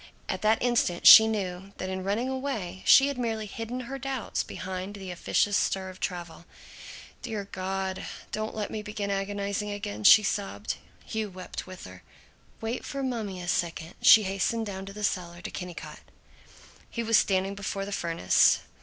[0.27, 4.41] At that instant she knew that in running away she had merely hidden her doubts
[4.41, 6.45] behind the officious stir of travel.
[7.21, 10.77] "Dear God, don't let me begin agonizing again!" she sobbed.
[11.05, 12.01] Hugh wept with her.
[12.61, 15.99] "Wait for mummy a second!" She hastened down to the cellar, to Kennicott.
[16.89, 18.61] He was standing before the furnace.